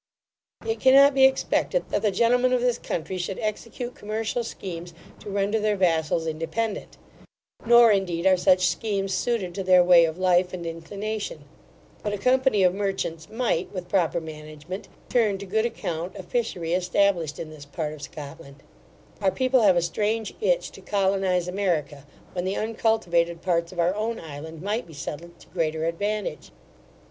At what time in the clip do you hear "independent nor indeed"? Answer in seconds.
6.25-8.25